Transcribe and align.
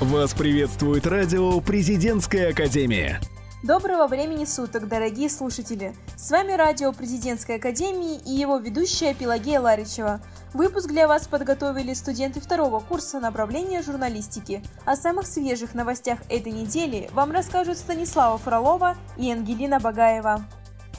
Вас 0.00 0.32
приветствует 0.32 1.08
радио 1.08 1.60
«Президентская 1.60 2.50
академия». 2.50 3.20
Доброго 3.64 4.06
времени 4.06 4.44
суток, 4.44 4.86
дорогие 4.86 5.28
слушатели! 5.28 5.92
С 6.16 6.30
вами 6.30 6.52
радио 6.52 6.92
Президентской 6.92 7.56
Академии 7.56 8.20
и 8.24 8.30
его 8.30 8.58
ведущая 8.58 9.12
Пелагея 9.12 9.60
Ларичева. 9.60 10.20
Выпуск 10.54 10.86
для 10.86 11.08
вас 11.08 11.26
подготовили 11.26 11.94
студенты 11.94 12.40
второго 12.40 12.78
курса 12.78 13.18
направления 13.18 13.82
журналистики. 13.82 14.62
О 14.84 14.94
самых 14.94 15.26
свежих 15.26 15.74
новостях 15.74 16.20
этой 16.28 16.52
недели 16.52 17.10
вам 17.12 17.32
расскажут 17.32 17.76
Станислава 17.76 18.38
Фролова 18.38 18.96
и 19.16 19.28
Ангелина 19.32 19.80
Багаева. 19.80 20.44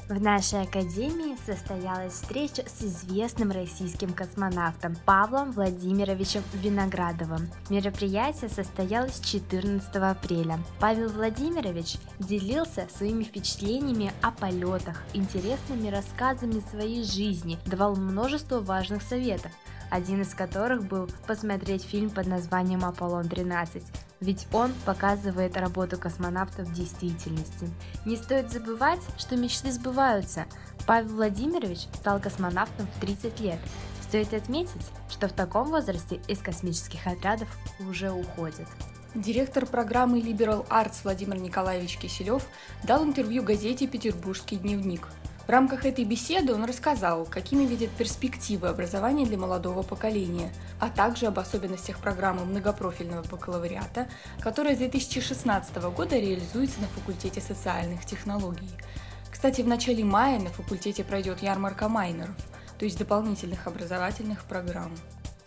В 0.10 0.20
нашей 0.20 0.64
академии 0.64 1.38
состоялась 1.46 2.14
встреча 2.14 2.64
с 2.68 2.82
известным 2.82 3.52
российским 3.52 4.12
космонавтом 4.12 4.96
Павлом 5.06 5.52
Владимировичем 5.52 6.42
Виноградовым. 6.56 7.48
Мероприятие 7.70 8.50
состоялось 8.50 9.20
14 9.20 9.96
апреля. 9.98 10.58
Павел 10.80 11.10
Владимирович 11.10 11.98
делился 12.18 12.88
своими 12.90 13.24
впечатлениями 13.24 14.12
о 14.24 14.32
полетах, 14.32 15.04
интересными 15.14 15.90
рассказами 15.90 16.60
своей 16.72 17.04
жизни, 17.04 17.60
давал 17.68 17.96
множество 17.96 18.62
важных 18.62 19.04
советов 19.04 19.52
один 19.92 20.22
из 20.22 20.36
которых 20.36 20.88
был 20.88 21.10
посмотреть 21.28 21.84
фильм 21.84 22.10
под 22.12 22.28
названием 22.28 22.86
«Аполлон-13», 22.86 23.84
ведь 24.20 24.48
он 24.52 24.74
показывает 24.86 25.58
работу 25.58 25.98
космонавтов 25.98 26.68
в 26.68 26.74
действительности. 26.74 27.70
Не 28.06 28.16
стоит 28.16 28.52
забывать, 28.52 29.02
что 29.18 29.36
мечты 29.36 29.72
сбываются. 29.72 30.46
Павел 30.86 31.16
Владимирович 31.16 31.88
стал 31.94 32.20
космонавтом 32.20 32.88
в 32.88 33.00
30 33.00 33.40
лет. 33.40 33.60
Стоит 34.02 34.34
отметить, 34.34 34.88
что 35.10 35.28
в 35.28 35.34
таком 35.34 35.70
возрасте 35.70 36.20
из 36.28 36.40
космических 36.40 37.06
отрядов 37.06 37.48
уже 37.88 38.12
уходят. 38.12 38.68
Директор 39.16 39.66
программы 39.66 40.20
Liberal 40.20 40.68
Arts 40.68 40.98
Владимир 41.04 41.38
Николаевич 41.38 41.98
Киселев 41.98 42.46
дал 42.84 43.04
интервью 43.04 43.44
газете 43.44 43.88
«Петербургский 43.88 44.58
дневник». 44.58 45.08
В 45.50 45.52
рамках 45.52 45.84
этой 45.84 46.06
беседы 46.06 46.54
он 46.54 46.64
рассказал, 46.64 47.26
какими 47.26 47.64
видят 47.64 47.90
перспективы 47.90 48.68
образования 48.68 49.26
для 49.26 49.40
молодого 49.40 49.82
поколения, 49.82 50.54
а 50.80 50.90
также 50.90 51.26
об 51.26 51.40
особенностях 51.40 51.98
программы 51.98 52.46
многопрофильного 52.46 53.24
бакалавриата, 53.24 54.08
которая 54.42 54.76
с 54.76 54.78
2016 54.78 55.76
года 55.78 56.20
реализуется 56.20 56.80
на 56.82 56.88
факультете 56.90 57.42
социальных 57.42 58.06
технологий. 58.06 58.70
Кстати, 59.32 59.62
в 59.62 59.68
начале 59.68 60.04
мая 60.04 60.40
на 60.40 60.52
факультете 60.52 61.04
пройдет 61.04 61.42
ярмарка 61.42 61.90
майнеров, 61.90 62.36
то 62.78 62.86
есть 62.86 63.00
дополнительных 63.00 63.66
образовательных 63.66 64.44
программ. 64.44 64.96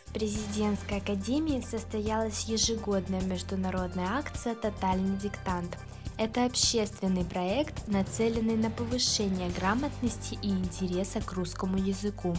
В 0.06 0.14
президентской 0.14 0.98
академии 0.98 1.60
состоялась 1.60 2.42
ежегодная 2.46 3.22
международная 3.22 4.18
акция 4.18 4.56
«Тотальный 4.56 5.16
диктант», 5.16 5.78
это 6.18 6.44
общественный 6.44 7.24
проект, 7.24 7.88
нацеленный 7.88 8.56
на 8.56 8.70
повышение 8.70 9.50
грамотности 9.50 10.38
и 10.42 10.48
интереса 10.48 11.20
к 11.20 11.32
русскому 11.32 11.78
языку. 11.78 12.36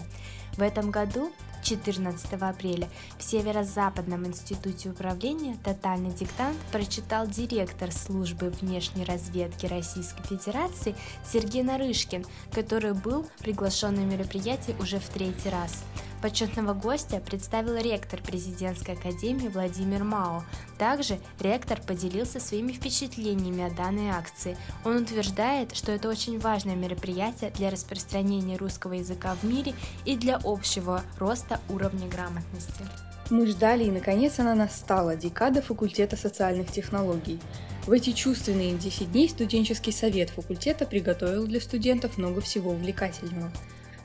В 0.58 0.62
этом 0.62 0.92
году 0.92 1.32
14 1.64 2.34
апреля 2.34 2.90
в 3.18 3.24
Северо-Западном 3.24 4.28
институте 4.28 4.90
управления 4.90 5.58
«Тотальный 5.64 6.12
диктант» 6.12 6.58
прочитал 6.72 7.26
директор 7.26 7.92
службы 7.92 8.50
внешней 8.50 9.06
разведки 9.06 9.66
Российской 9.66 10.24
Федерации 10.24 10.96
Сергей 11.26 11.64
Нарышкин, 11.64 12.26
который 12.52 12.94
был 12.94 13.26
приглашен 13.40 13.96
на 13.96 14.02
мероприятие 14.02 14.76
уже 14.80 15.00
в 15.00 15.08
третий 15.10 15.50
раз. 15.50 15.84
Почетного 16.24 16.74
гостя 16.74 17.20
представил 17.20 17.76
ректор 17.76 18.22
президентской 18.22 18.92
академии 18.92 19.50
Владимир 19.50 20.06
Мао. 20.06 20.46
Также 20.78 21.20
ректор 21.42 21.82
поделился 21.82 22.40
своими 22.40 22.72
впечатлениями 22.72 23.66
о 23.66 23.70
данной 23.70 24.10
акции. 24.10 24.56
Он 24.86 25.02
утверждает, 25.02 25.76
что 25.76 25.92
это 25.92 26.08
очень 26.08 26.40
важное 26.40 26.76
мероприятие 26.76 27.52
для 27.52 27.70
распространения 27.70 28.56
русского 28.56 28.94
языка 28.94 29.36
в 29.36 29.44
мире 29.44 29.74
и 30.06 30.16
для 30.16 30.40
общего 30.46 31.04
роста 31.20 31.60
уровня 31.68 32.08
грамотности. 32.08 32.86
Мы 33.30 33.46
ждали, 33.46 33.84
и 33.84 33.92
наконец 33.92 34.40
она 34.40 34.56
настала, 34.56 35.18
декада 35.18 35.62
факультета 35.62 36.16
социальных 36.16 36.72
технологий. 36.72 37.38
В 37.86 37.92
эти 37.92 38.14
чувственные 38.14 38.76
10 38.76 39.12
дней 39.12 39.28
студенческий 39.28 39.92
совет 39.92 40.30
факультета 40.30 40.86
приготовил 40.86 41.46
для 41.48 41.60
студентов 41.60 42.18
много 42.18 42.40
всего 42.40 42.72
увлекательного– 42.72 43.52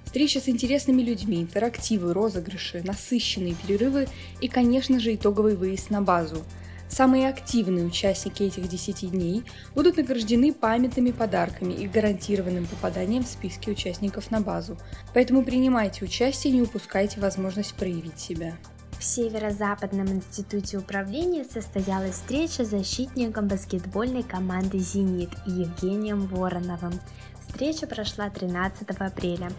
Встреча 0.09 0.41
с 0.41 0.49
интересными 0.49 1.03
людьми, 1.03 1.43
интерактивы, 1.43 2.15
розыгрыши, 2.15 2.83
насыщенные 2.83 3.55
перерывы 3.55 4.09
и, 4.41 4.49
конечно 4.49 4.99
же, 4.99 5.15
итоговый 5.15 5.55
выезд 5.55 5.91
на 5.91 6.01
базу. 6.01 6.47
Самые 6.89 7.29
активные 7.29 7.85
участники 7.85 8.43
этих 8.43 8.69
10 8.69 9.11
дней 9.11 9.45
будут 9.75 9.99
награждены 9.99 10.55
памятными 10.55 11.11
подарками 11.11 11.75
и 11.75 11.87
гарантированным 11.87 12.65
попаданием 12.65 13.23
в 13.23 13.29
списки 13.29 13.69
участников 13.69 14.31
на 14.31 14.41
базу. 14.41 14.79
Поэтому 15.13 15.45
принимайте 15.45 16.07
участие 16.07 16.55
и 16.55 16.57
не 16.57 16.63
упускайте 16.63 17.21
возможность 17.21 17.75
проявить 17.75 18.19
себя. 18.19 18.57
В 18.99 19.05
Северо-Западном 19.05 20.09
институте 20.09 20.79
управления 20.79 21.45
состоялась 21.45 22.15
встреча 22.15 22.65
с 22.65 22.71
защитником 22.71 23.47
баскетбольной 23.47 24.23
команды 24.23 24.79
«Зенит» 24.79 25.31
Евгением 25.47 26.27
Вороновым. 26.29 26.99
Встреча 27.47 27.87
прошла 27.87 28.29
13 28.29 28.89
апреля. 28.99 29.51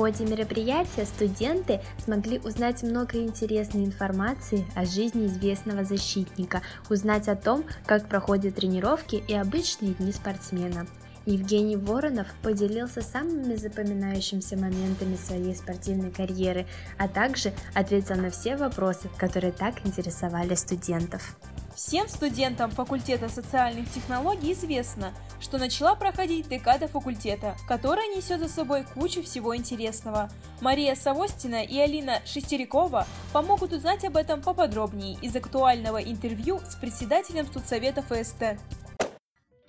Ходе 0.00 0.24
мероприятия 0.24 1.04
студенты 1.04 1.82
смогли 2.02 2.38
узнать 2.38 2.82
много 2.82 3.18
интересной 3.18 3.84
информации 3.84 4.64
о 4.74 4.86
жизни 4.86 5.26
известного 5.26 5.84
защитника, 5.84 6.62
узнать 6.88 7.28
о 7.28 7.36
том, 7.36 7.64
как 7.84 8.08
проходят 8.08 8.54
тренировки 8.54 9.22
и 9.28 9.34
обычные 9.34 9.92
дни 9.92 10.10
спортсмена. 10.10 10.86
Евгений 11.26 11.76
Воронов 11.76 12.26
поделился 12.42 13.02
самыми 13.02 13.54
запоминающимися 13.54 14.56
моментами 14.56 15.16
своей 15.16 15.54
спортивной 15.54 16.10
карьеры, 16.10 16.66
а 16.98 17.08
также 17.08 17.52
ответил 17.74 18.16
на 18.16 18.30
все 18.30 18.56
вопросы, 18.56 19.08
которые 19.18 19.52
так 19.52 19.86
интересовали 19.86 20.54
студентов. 20.54 21.36
Всем 21.74 22.08
студентам 22.08 22.70
факультета 22.70 23.28
социальных 23.28 23.90
технологий 23.90 24.52
известно, 24.52 25.14
что 25.40 25.56
начала 25.56 25.94
проходить 25.94 26.48
декада 26.48 26.88
факультета, 26.88 27.56
которая 27.66 28.06
несет 28.08 28.40
за 28.40 28.48
собой 28.48 28.84
кучу 28.94 29.22
всего 29.22 29.56
интересного. 29.56 30.28
Мария 30.60 30.94
Савостина 30.94 31.64
и 31.64 31.78
Алина 31.78 32.20
Шестерякова 32.26 33.06
помогут 33.32 33.72
узнать 33.72 34.04
об 34.04 34.16
этом 34.16 34.42
поподробнее 34.42 35.16
из 35.22 35.34
актуального 35.34 36.02
интервью 36.02 36.60
с 36.68 36.74
председателем 36.74 37.46
студсовета 37.46 38.02
ФСТ. 38.02 38.60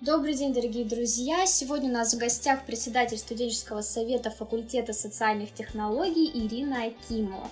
Добрый 0.04 0.34
день, 0.34 0.52
дорогие 0.52 0.84
друзья! 0.84 1.46
Сегодня 1.46 1.88
у 1.88 1.92
нас 1.92 2.12
в 2.12 2.18
гостях 2.18 2.66
председатель 2.66 3.18
студенческого 3.18 3.82
совета 3.82 4.30
факультета 4.32 4.92
социальных 4.92 5.54
технологий 5.54 6.28
Ирина 6.44 6.86
Акимова. 6.86 7.48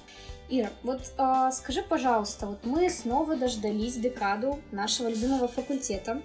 Ира, 0.49 0.71
вот 0.83 1.01
э, 1.17 1.51
скажи, 1.53 1.81
пожалуйста, 1.81 2.47
вот 2.47 2.65
мы 2.65 2.91
снова 2.91 3.37
дождались 3.37 3.95
декаду 3.95 4.59
нашего 4.73 5.07
любимого 5.11 5.47
факультета. 5.47 6.23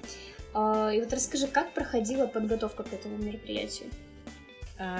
Э, 0.56 0.90
и 0.96 1.00
вот 1.00 1.14
расскажи, 1.14 1.46
как 1.46 1.76
проходила 1.76 2.26
подготовка 2.26 2.82
к 2.82 2.92
этому 2.92 3.18
мероприятию? 3.18 3.92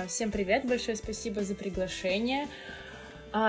Всем 0.08 0.30
привет, 0.30 0.66
большое 0.66 0.96
спасибо 0.96 1.44
за 1.44 1.56
приглашение. 1.56 2.48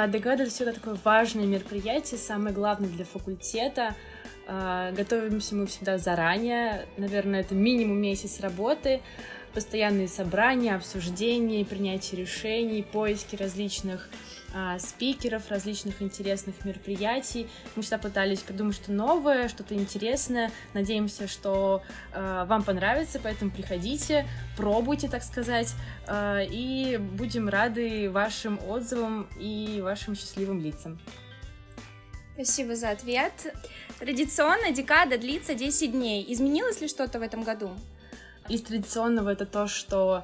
Декада— 0.08 0.42
это 0.44 0.50
всегда 0.50 0.72
такое 0.72 0.98
важное 1.04 1.46
мероприятие, 1.46 2.18
самое 2.18 2.52
главное 2.52 2.88
для 2.88 3.04
факультета. 3.04 3.94
Готовимся 4.48 5.54
мы 5.54 5.66
всегда 5.66 5.96
заранее, 5.96 6.86
наверное, 6.96 7.42
это 7.42 7.54
минимум 7.54 7.98
месяц 7.98 8.40
работы, 8.40 9.00
постоянные 9.54 10.08
собрания, 10.08 10.74
обсуждения, 10.74 11.64
принятие 11.64 12.20
решений, 12.20 12.82
поиски 12.82 13.36
различных 13.36 14.10
а, 14.54 14.78
спикеров, 14.78 15.50
различных 15.50 16.00
интересных 16.02 16.64
мероприятий. 16.64 17.48
Мы 17.74 17.82
всегда 17.82 17.98
пытались 17.98 18.40
придумать 18.40 18.76
что-то 18.76 18.92
новое, 18.92 19.48
что-то 19.48 19.74
интересное. 19.74 20.50
Надеемся, 20.74 21.28
что 21.28 21.82
э, 22.12 22.44
вам 22.46 22.62
понравится, 22.62 23.20
поэтому 23.22 23.50
приходите, 23.50 24.26
пробуйте, 24.56 25.08
так 25.08 25.22
сказать, 25.22 25.74
э, 26.06 26.46
и 26.48 26.96
будем 26.96 27.48
рады 27.48 28.10
вашим 28.10 28.58
отзывам 28.68 29.28
и 29.38 29.80
вашим 29.82 30.14
счастливым 30.14 30.60
лицам. 30.60 30.98
Спасибо 32.34 32.76
за 32.76 32.90
ответ. 32.90 33.54
Традиционно 33.98 34.70
декада 34.70 35.16
длится 35.16 35.54
10 35.54 35.92
дней. 35.92 36.24
Изменилось 36.28 36.80
ли 36.80 36.88
что-то 36.88 37.18
в 37.18 37.22
этом 37.22 37.42
году? 37.42 37.70
Из 38.48 38.62
традиционного 38.62 39.30
это 39.30 39.46
то, 39.46 39.66
что 39.66 40.22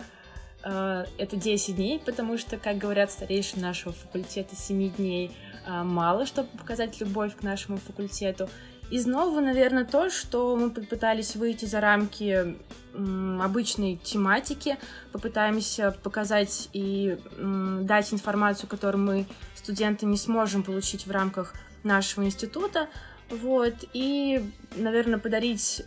э, 0.64 1.04
это 1.18 1.36
10 1.36 1.76
дней, 1.76 1.98
потому 2.04 2.38
что, 2.38 2.56
как 2.56 2.78
говорят 2.78 3.10
старейшины 3.10 3.62
нашего 3.62 3.92
факультета, 3.92 4.56
7 4.56 4.90
дней 4.94 5.30
э, 5.66 5.82
мало, 5.82 6.26
чтобы 6.26 6.48
показать 6.58 7.00
любовь 7.00 7.36
к 7.36 7.42
нашему 7.42 7.78
факультету. 7.78 8.48
Из 8.90 9.06
нового, 9.06 9.40
наверное, 9.40 9.84
то, 9.84 10.10
что 10.10 10.54
мы 10.54 10.70
попытались 10.70 11.34
выйти 11.34 11.64
за 11.64 11.80
рамки 11.80 12.56
обычной 12.94 13.96
тематики, 13.96 14.76
попытаемся 15.12 15.92
показать 16.02 16.68
и 16.74 17.16
дать 17.38 18.12
информацию, 18.12 18.68
которую 18.68 19.02
мы, 19.02 19.26
студенты, 19.54 20.04
не 20.04 20.18
сможем 20.18 20.62
получить 20.62 21.06
в 21.06 21.10
рамках 21.10 21.54
нашего 21.84 22.24
института, 22.24 22.88
Вот, 23.30 23.76
и, 23.94 24.44
наверное, 24.76 25.18
подарить 25.18 25.86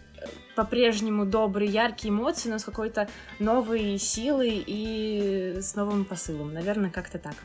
по-прежнему 0.55 1.25
добрые, 1.25 1.69
яркие 1.69 2.13
эмоции, 2.13 2.49
но 2.49 2.57
с 2.57 2.63
какой-то 2.63 3.07
новой 3.39 3.97
силой 3.97 4.63
и 4.65 5.57
с 5.61 5.75
новым 5.75 6.05
посылом. 6.05 6.53
Наверное, 6.53 6.89
как-то 6.89 7.19
так. 7.19 7.35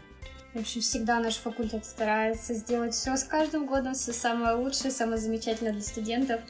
В 0.54 0.58
общем, 0.58 0.80
всегда 0.80 1.20
наш 1.20 1.36
факультет 1.36 1.84
старается 1.84 2.54
сделать 2.54 2.92
все 2.92 3.16
с 3.16 3.22
каждым 3.22 3.66
годом, 3.66 3.94
все 3.94 4.12
самое 4.12 4.56
лучшее, 4.56 4.90
самое 4.90 5.18
замечательное 5.18 5.72
для 5.72 5.82
студентов. 5.82 6.40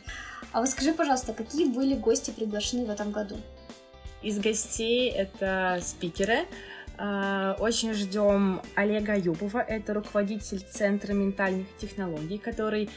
А 0.53 0.61
вот 0.61 0.71
скажи, 0.71 0.95
пожалуйста, 0.95 1.35
какие 1.35 1.67
были 1.67 1.95
гости 1.95 2.31
приглашены 2.31 2.87
в 2.87 2.91
этом 2.91 3.13
году? 3.13 3.37
Из 4.23 4.39
гостей 4.39 5.11
это 5.11 5.81
спикеры. 5.83 6.47
А, 6.97 7.57
очень 7.59 7.93
ждем 7.95 8.61
Олега 8.75 9.17
Юбова, 9.17 9.59
это 9.59 9.95
руководитель 9.95 10.61
Центра 10.61 11.13
ментальных 11.13 11.67
технологий, 11.79 12.39
который 12.39 12.91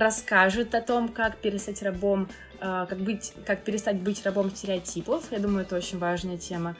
расскажет 0.00 0.74
о 0.74 0.80
том, 0.80 1.08
как 1.08 1.36
перестать 1.36 1.82
рабом, 1.82 2.28
а, 2.60 2.86
как, 2.86 2.98
быть, 2.98 3.32
как 3.46 3.62
перестать 3.62 3.96
быть 3.96 4.24
рабом 4.24 4.50
стереотипов. 4.50 5.30
Я 5.30 5.38
думаю, 5.38 5.64
это 5.64 5.76
очень 5.76 5.98
важная 5.98 6.38
тема. 6.38 6.76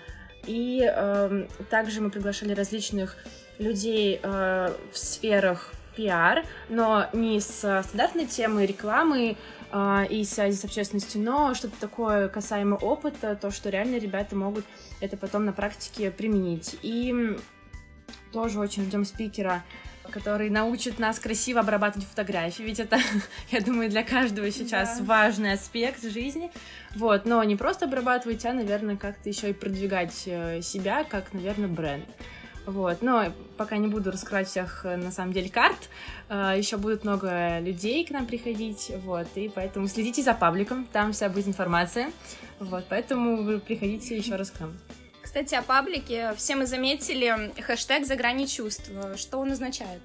И 0.46 0.82
э, 0.82 1.46
также 1.68 2.00
мы 2.00 2.10
приглашали 2.10 2.54
различных 2.54 3.16
людей 3.58 4.18
э, 4.22 4.72
в 4.90 4.96
сферах 4.96 5.74
пиар, 5.94 6.46
но 6.70 7.08
не 7.12 7.40
с 7.40 7.82
стандартной 7.82 8.24
темой 8.24 8.64
рекламы 8.64 9.36
э, 9.70 10.06
и 10.08 10.24
связи 10.24 10.56
с 10.56 10.64
общественностью, 10.64 11.20
но 11.20 11.52
что-то 11.52 11.78
такое 11.78 12.28
касаемо 12.28 12.76
опыта, 12.76 13.36
то, 13.36 13.50
что 13.50 13.68
реально 13.68 13.98
ребята 13.98 14.34
могут 14.34 14.64
это 15.00 15.18
потом 15.18 15.44
на 15.44 15.52
практике 15.52 16.10
применить. 16.10 16.78
И 16.82 17.36
тоже 18.32 18.60
очень 18.60 18.84
ждем 18.84 19.04
спикера, 19.04 19.62
который 20.10 20.50
научит 20.50 20.98
нас 20.98 21.18
красиво 21.18 21.60
обрабатывать 21.60 22.06
фотографии, 22.08 22.62
ведь 22.62 22.80
это, 22.80 22.98
я 23.50 23.60
думаю, 23.60 23.88
для 23.88 24.02
каждого 24.02 24.50
сейчас 24.50 24.98
да. 24.98 25.04
важный 25.04 25.52
аспект 25.52 26.02
жизни. 26.02 26.50
Вот, 26.94 27.24
но 27.24 27.42
не 27.44 27.56
просто 27.56 27.86
обрабатывать, 27.86 28.44
а, 28.44 28.52
наверное, 28.52 28.96
как-то 28.96 29.28
еще 29.28 29.50
и 29.50 29.52
продвигать 29.52 30.24
э, 30.26 30.60
себя, 30.62 31.04
как, 31.04 31.32
наверное, 31.32 31.68
бренд. 31.68 32.04
Вот, 32.66 33.00
но 33.02 33.32
пока 33.56 33.78
не 33.78 33.88
буду 33.88 34.10
раскрывать 34.10 34.48
всех, 34.48 34.84
э, 34.84 34.96
на 34.96 35.10
самом 35.10 35.32
деле, 35.32 35.48
карт. 35.48 35.88
Э, 36.28 36.54
Еще 36.56 36.76
будет 36.76 37.04
много 37.04 37.58
людей 37.60 38.04
к 38.04 38.10
нам 38.10 38.26
приходить, 38.26 38.92
вот, 39.04 39.28
и 39.34 39.48
поэтому 39.48 39.88
следите 39.88 40.22
за 40.22 40.34
пабликом, 40.34 40.86
там 40.92 41.12
вся 41.12 41.28
будет 41.28 41.48
информация, 41.48 42.10
вот, 42.58 42.84
поэтому 42.88 43.42
вы 43.42 43.58
приходите 43.60 44.16
еще 44.16 44.36
раз 44.36 44.50
к 44.50 44.60
нам. 44.60 44.72
Кстати, 45.30 45.54
о 45.54 45.62
паблике. 45.62 46.34
Все 46.36 46.56
мы 46.56 46.66
заметили 46.66 47.52
хэштег 47.62 48.04
«За 48.04 48.16
грани 48.16 48.46
чувств». 48.46 48.90
Что 49.14 49.38
он 49.38 49.52
означает? 49.52 50.00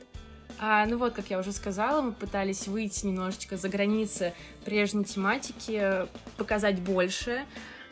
А, 0.59 0.85
ну 0.85 0.99
вот, 0.99 1.13
как 1.13 1.31
я 1.31 1.39
уже 1.39 1.51
сказала, 1.51 1.99
мы 2.03 2.11
пытались 2.11 2.67
выйти 2.67 3.07
немножечко 3.07 3.57
за 3.57 3.67
границы 3.67 4.35
прежней 4.65 5.03
тематики, 5.03 6.05
показать 6.37 6.79
больше, 6.79 7.43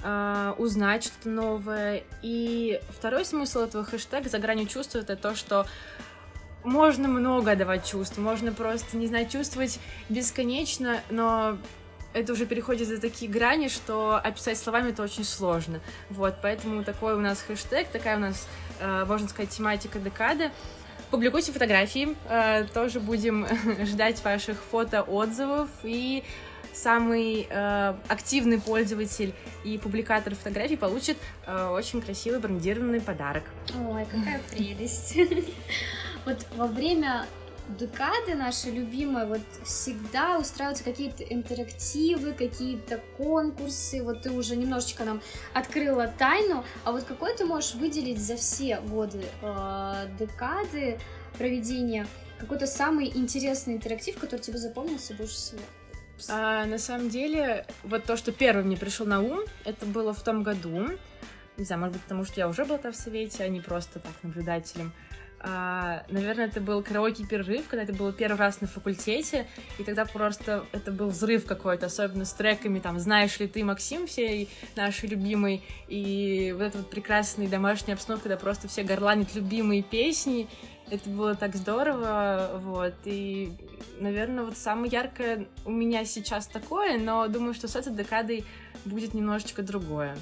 э, 0.03 0.53
узнать 0.59 1.05
что-то 1.05 1.29
новое. 1.29 2.03
И 2.21 2.79
второй 2.91 3.25
смысл 3.25 3.61
этого 3.61 3.83
хэштега 3.83 4.29
«За 4.29 4.37
гранью 4.37 4.67
чувств»— 4.67 4.95
это 4.95 5.15
то, 5.15 5.33
что 5.33 5.65
можно 6.63 7.07
много 7.07 7.55
давать 7.55 7.83
чувств, 7.83 8.19
можно 8.19 8.51
просто, 8.53 8.95
не 8.95 9.07
знаю, 9.07 9.27
чувствовать 9.27 9.79
бесконечно, 10.07 11.01
но 11.09 11.57
это 12.13 12.33
уже 12.33 12.45
переходит 12.45 12.87
за 12.87 12.99
такие 12.99 13.29
грани, 13.29 13.67
что 13.67 14.15
описать 14.15 14.57
словами 14.57 14.91
это 14.91 15.03
очень 15.03 15.23
сложно. 15.23 15.79
Вот, 16.09 16.35
поэтому 16.41 16.83
такой 16.83 17.13
у 17.13 17.19
нас 17.19 17.41
хэштег, 17.41 17.87
такая 17.89 18.17
у 18.17 18.19
нас, 18.19 18.47
э, 18.79 19.05
можно 19.05 19.27
сказать, 19.27 19.49
тематика 19.49 19.99
декады. 19.99 20.51
Публикуйте 21.11 21.51
фотографии, 21.51 22.15
э, 22.29 22.65
тоже 22.73 22.99
будем 22.99 23.47
ждать 23.85 24.23
ваших 24.23 24.57
фото-отзывов 24.71 25.69
и 25.83 26.23
самый 26.73 27.47
э, 27.49 27.95
активный 28.07 28.59
пользователь 28.59 29.33
и 29.63 29.77
публикатор 29.77 30.35
фотографий 30.35 30.75
получит 30.75 31.17
э, 31.45 31.67
очень 31.67 32.01
красивый 32.01 32.39
брендированный 32.39 33.01
подарок. 33.01 33.43
Ой, 33.87 34.05
какая 34.05 34.41
прелесть! 34.51 35.17
Вот 36.25 36.37
во 36.55 36.67
время 36.67 37.25
декады 37.69 38.35
наши 38.35 38.69
любимые, 38.69 39.25
вот 39.25 39.41
всегда 39.63 40.37
устраиваются 40.37 40.83
какие-то 40.83 41.23
интерактивы, 41.23 42.33
какие-то 42.33 42.99
конкурсы. 43.17 44.03
Вот 44.03 44.21
ты 44.21 44.31
уже 44.31 44.55
немножечко 44.55 45.03
нам 45.03 45.21
открыла 45.53 46.07
тайну, 46.07 46.63
а 46.83 46.91
вот 46.91 47.03
какой 47.03 47.35
ты 47.35 47.45
можешь 47.45 47.75
выделить 47.75 48.19
за 48.19 48.35
все 48.35 48.79
годы 48.81 49.23
э, 49.41 50.07
декады 50.19 50.99
проведения 51.37 52.07
какой-то 52.37 52.67
самый 52.67 53.07
интересный 53.07 53.75
интерактив, 53.75 54.17
который 54.17 54.41
тебе 54.41 54.57
запомнился 54.57 55.13
больше 55.13 55.35
всего? 55.35 55.61
А, 56.29 56.65
на 56.65 56.77
самом 56.77 57.09
деле, 57.09 57.65
вот 57.83 58.03
то, 58.03 58.17
что 58.17 58.31
первым 58.31 58.67
мне 58.67 58.77
пришло 58.77 59.05
на 59.05 59.21
ум, 59.21 59.41
это 59.65 59.85
было 59.85 60.13
в 60.13 60.23
том 60.23 60.43
году. 60.43 60.89
Не 61.57 61.65
знаю, 61.65 61.81
может 61.81 61.93
быть, 61.93 62.03
потому 62.03 62.25
что 62.25 62.39
я 62.39 62.47
уже 62.47 62.65
была 62.65 62.77
там 62.77 62.91
в 62.91 62.95
совете, 62.95 63.43
а 63.43 63.47
не 63.47 63.61
просто 63.61 63.99
так 63.99 64.11
наблюдателем. 64.23 64.91
А, 65.45 66.03
наверное, 66.09 66.45
это 66.45 66.61
был 66.61 66.81
караоке-перерыв, 66.81 67.67
когда 67.67 67.83
это 67.83 67.91
было 67.91 68.13
первый 68.13 68.37
раз 68.37 68.61
на 68.61 68.67
факультете, 68.67 69.45
и 69.77 69.83
тогда 69.83 70.05
просто 70.05 70.65
это 70.71 70.89
был 70.89 71.09
взрыв 71.09 71.45
какой-то, 71.45 71.87
особенно 71.87 72.23
с 72.23 72.31
треками, 72.31 72.79
там, 72.79 72.97
«Знаешь 72.97 73.37
ли 73.39 73.47
ты, 73.47 73.61
Максим», 73.65 74.07
все 74.07 74.47
наши 74.77 75.05
любимые, 75.05 75.61
и 75.89 76.55
вот 76.57 76.63
эта 76.63 76.77
вот 76.77 76.89
прекрасная 76.89 77.49
домашняя 77.49 77.95
обстановка, 77.95 78.29
когда 78.29 78.37
просто 78.37 78.69
все 78.69 78.83
горланят 78.83 79.35
любимые 79.35 79.83
песни, 79.83 80.47
это 80.89 81.09
было 81.09 81.35
так 81.35 81.55
здорово, 81.55 82.51
вот, 82.63 82.93
и, 83.03 83.51
наверное, 83.99 84.45
вот 84.45 84.57
самое 84.57 84.89
яркое 84.89 85.47
у 85.65 85.71
меня 85.71 86.05
сейчас 86.05 86.47
такое, 86.47 86.97
но 86.97 87.27
думаю, 87.27 87.53
что 87.53 87.67
с 87.67 87.75
этой 87.75 87.93
декадой 87.93 88.45
будет 88.85 89.13
немножечко 89.13 89.61
другое. 89.61 90.15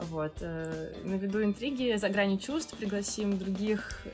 Вот, 0.00 0.34
э, 0.40 0.94
наведу 1.04 1.42
интриги, 1.42 1.96
за 1.96 2.08
грани 2.08 2.38
чувств 2.38 2.76
пригласим 2.76 3.36
других, 3.36 4.04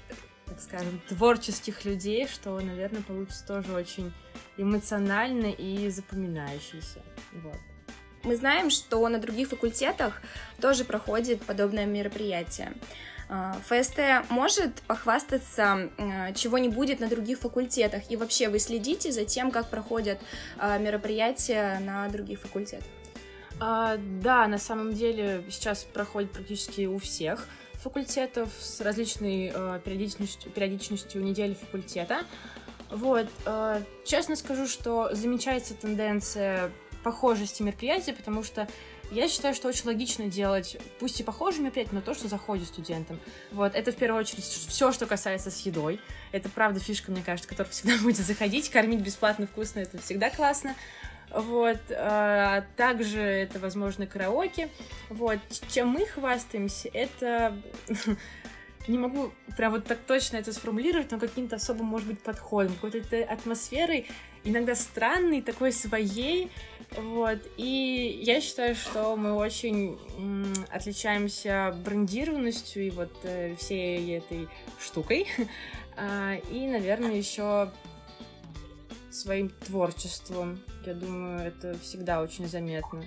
так 0.54 0.62
скажем, 0.62 1.00
творческих 1.08 1.84
людей, 1.84 2.28
что, 2.28 2.58
наверное, 2.60 3.02
получится 3.02 3.44
тоже 3.46 3.72
очень 3.72 4.12
эмоционально 4.56 5.46
и 5.46 5.88
запоминающийся. 5.90 7.02
Вот. 7.32 7.56
Мы 8.22 8.36
знаем, 8.36 8.70
что 8.70 9.06
на 9.08 9.18
других 9.18 9.48
факультетах 9.48 10.22
тоже 10.60 10.84
проходит 10.84 11.42
подобное 11.42 11.86
мероприятие. 11.86 12.72
А, 13.28 13.56
ФСТ 13.68 14.30
может 14.30 14.74
похвастаться, 14.82 15.90
а, 15.98 16.32
чего 16.32 16.58
не 16.58 16.68
будет 16.68 17.00
на 17.00 17.08
других 17.08 17.40
факультетах? 17.40 18.10
И 18.10 18.16
вообще 18.16 18.48
вы 18.48 18.58
следите 18.60 19.10
за 19.12 19.24
тем, 19.24 19.50
как 19.50 19.70
проходят 19.70 20.20
а, 20.56 20.78
мероприятия 20.78 21.80
на 21.80 22.08
других 22.08 22.40
факультетах? 22.40 22.86
А, 23.60 23.96
да, 23.98 24.46
на 24.46 24.58
самом 24.58 24.92
деле 24.92 25.44
сейчас 25.50 25.84
проходит 25.84 26.30
практически 26.30 26.86
у 26.86 26.98
всех 26.98 27.48
факультетов 27.84 28.48
с 28.58 28.80
различной 28.80 29.52
э, 29.54 29.80
периодичностью, 29.84 30.50
периодичностью 30.50 31.22
недели 31.22 31.52
факультета. 31.52 32.22
Вот, 32.90 33.28
э, 33.44 33.82
честно 34.06 34.36
скажу, 34.36 34.66
что 34.66 35.14
замечается 35.14 35.74
тенденция 35.74 36.70
похожести 37.02 37.62
мероприятий, 37.62 38.12
потому 38.12 38.42
что 38.42 38.66
я 39.10 39.28
считаю, 39.28 39.54
что 39.54 39.68
очень 39.68 39.84
логично 39.84 40.28
делать, 40.28 40.78
пусть 40.98 41.20
и 41.20 41.22
похожие 41.22 41.62
мероприятия, 41.62 41.94
но 41.94 42.00
то, 42.00 42.14
что 42.14 42.26
заходит 42.26 42.66
студентам. 42.66 43.20
Вот, 43.52 43.74
это 43.74 43.92
в 43.92 43.96
первую 43.96 44.20
очередь 44.20 44.44
все, 44.44 44.90
что 44.90 45.04
касается 45.04 45.50
с 45.50 45.60
едой. 45.66 46.00
Это, 46.32 46.48
правда, 46.48 46.80
фишка, 46.80 47.12
мне 47.12 47.22
кажется, 47.22 47.46
которая 47.46 47.70
всегда 47.70 47.98
будет 48.02 48.16
заходить. 48.16 48.70
Кормить 48.70 49.00
бесплатно, 49.00 49.46
вкусно, 49.46 49.80
это 49.80 49.98
всегда 50.00 50.30
классно. 50.30 50.74
Вот, 51.34 51.80
а, 51.90 52.64
также 52.76 53.20
это, 53.20 53.58
возможно, 53.58 54.06
караоке. 54.06 54.68
Вот, 55.10 55.38
чем 55.68 55.88
мы 55.88 56.06
хвастаемся, 56.06 56.88
это 56.92 57.56
не 58.88 58.98
могу 58.98 59.32
прям 59.56 59.72
вот 59.72 59.84
так 59.84 59.98
точно 60.06 60.36
это 60.36 60.52
сформулировать, 60.52 61.10
но 61.10 61.18
каким-то 61.18 61.56
особым, 61.56 61.86
может 61.86 62.06
быть, 62.06 62.20
подходом, 62.20 62.74
какой-то 62.74 63.24
атмосферой, 63.24 64.06
иногда 64.44 64.74
странной, 64.74 65.42
такой 65.42 65.72
своей, 65.72 66.50
вот, 66.96 67.38
и 67.56 68.20
я 68.22 68.40
считаю, 68.40 68.74
что 68.74 69.16
мы 69.16 69.34
очень 69.34 69.98
отличаемся 70.70 71.74
брендированностью 71.84 72.86
и 72.86 72.90
вот 72.90 73.12
э, 73.24 73.56
всей 73.56 74.18
этой 74.18 74.48
штукой, 74.78 75.26
а, 75.96 76.36
и, 76.50 76.66
наверное, 76.66 77.16
еще 77.16 77.72
своим 79.14 79.48
творчеством, 79.48 80.60
я 80.84 80.94
думаю, 80.94 81.40
это 81.40 81.78
всегда 81.78 82.20
очень 82.20 82.48
заметно. 82.48 83.04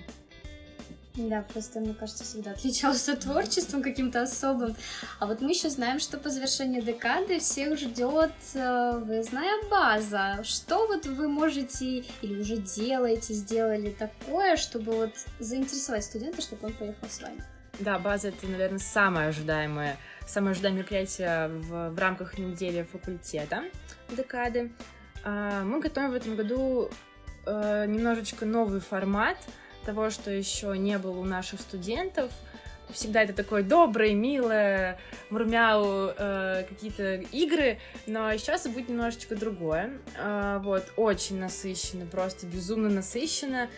Да, 1.18 1.42
просто, 1.52 1.80
мне 1.80 1.94
кажется, 1.94 2.22
всегда 2.22 2.52
отличался 2.52 3.16
творчеством 3.16 3.82
каким-то 3.82 4.22
особым. 4.22 4.76
А 5.18 5.26
вот 5.26 5.40
мы 5.40 5.50
еще 5.50 5.68
знаем, 5.68 5.98
что 5.98 6.16
по 6.16 6.30
завершении 6.30 6.80
декады 6.80 7.40
всех 7.40 7.76
ждет 7.76 8.32
э, 8.54 8.98
выездная 8.98 9.68
база. 9.68 10.44
Что 10.44 10.86
вот 10.86 11.06
вы 11.06 11.28
можете 11.28 12.04
или 12.22 12.40
уже 12.40 12.58
делаете, 12.58 13.34
сделали 13.34 13.90
такое, 13.90 14.56
чтобы 14.56 14.92
вот 14.92 15.10
заинтересовать 15.40 16.04
студента, 16.04 16.40
чтобы 16.40 16.68
он 16.68 16.72
поехал 16.74 17.08
с 17.08 17.20
вами? 17.20 17.42
Да, 17.80 17.98
база 17.98 18.28
это, 18.28 18.46
наверное, 18.46 18.78
самое 18.78 19.28
ожидаемое, 19.28 19.96
самое 20.26 20.52
ожидаемое 20.52 20.82
мероприятие 20.82 21.48
в, 21.48 21.90
в 21.90 21.98
рамках 21.98 22.38
недели 22.38 22.86
факультета 22.92 23.64
декады. 24.10 24.70
А, 25.28 25.62
мы 25.62 25.80
готовим 25.80 26.12
в 26.12 26.14
этом 26.14 26.36
году 26.36 26.88
э, 27.44 27.84
немножечко 27.86 28.46
новый 28.46 28.80
формат 28.80 29.36
того, 29.84 30.08
что 30.08 30.30
еще 30.30 30.76
не 30.78 30.96
было 30.96 31.18
у 31.18 31.24
наших 31.24 31.60
студентов. 31.60 32.32
Всегда 32.90 33.24
это 33.24 33.34
такое 33.34 33.62
доброе, 33.62 34.14
милое, 34.14 34.98
мурмяу, 35.28 36.14
э, 36.16 36.64
какие-то 36.66 37.16
игры, 37.30 37.78
но 38.06 38.34
сейчас 38.38 38.66
будет 38.68 38.88
немножечко 38.88 39.36
другое. 39.36 39.98
Э, 40.16 40.60
вот, 40.62 40.90
очень 40.96 41.38
насыщенно, 41.38 42.06
просто 42.06 42.46
безумно 42.46 42.88
насыщенно. 42.88 43.68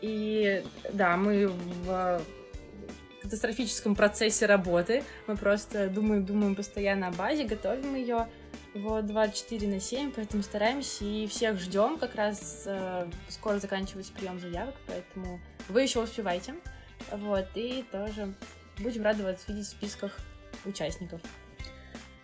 И 0.00 0.64
да, 0.90 1.18
мы 1.18 1.48
в 1.48 2.22
катастрофическом 3.20 3.94
процессе 3.94 4.46
работы. 4.46 5.04
Мы 5.26 5.36
просто 5.36 5.88
думаем, 5.88 6.24
думаем 6.24 6.54
постоянно 6.54 7.08
о 7.08 7.12
базе, 7.12 7.44
готовим 7.44 7.94
ее 7.94 8.26
вот 8.74 9.06
24 9.06 9.68
на 9.68 9.80
7, 9.80 10.12
поэтому 10.12 10.42
стараемся 10.42 11.04
и 11.04 11.26
всех 11.26 11.58
ждем. 11.58 11.98
Как 11.98 12.14
раз 12.16 12.64
э, 12.66 13.08
скоро 13.28 13.58
заканчивается 13.58 14.12
прием 14.12 14.40
заявок, 14.40 14.74
поэтому 14.86 15.40
вы 15.68 15.82
еще 15.82 16.02
успевайте. 16.02 16.54
Вот, 17.12 17.46
и 17.54 17.84
тоже 17.90 18.34
будем 18.78 19.02
рады 19.02 19.22
вас 19.22 19.46
видеть 19.46 19.66
в 19.66 19.70
списках 19.70 20.18
участников. 20.64 21.20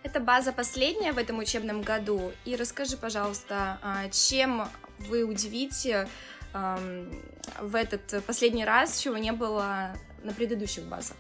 Это 0.03 0.19
база 0.19 0.53
последняя 0.53 1.13
в 1.13 1.19
этом 1.19 1.39
учебном 1.39 1.83
году. 1.83 2.33
И 2.45 2.57
расскажи, 2.57 2.97
пожалуйста, 2.97 3.79
а, 3.83 4.09
чем 4.09 4.67
вы 4.99 5.25
удивите 5.25 6.09
в 6.53 7.77
этот 7.77 8.25
последний 8.25 8.65
раз, 8.65 8.99
чего 8.99 9.17
не 9.19 9.31
было 9.31 9.95
на 10.25 10.33
предыдущих 10.33 10.85
базах? 10.85 11.17